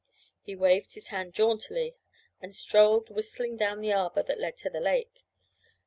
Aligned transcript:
He 0.41 0.55
waved 0.55 0.95
his 0.95 1.09
hand 1.09 1.35
jauntily 1.35 1.93
and 2.41 2.55
strolled 2.55 3.11
whistling 3.11 3.55
down 3.55 3.81
the 3.81 3.93
arbour 3.93 4.23
that 4.23 4.39
led 4.39 4.57
to 4.57 4.69
the 4.71 4.79
lake. 4.81 5.27